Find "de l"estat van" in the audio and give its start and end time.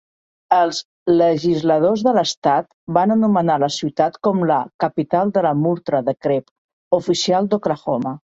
2.07-3.13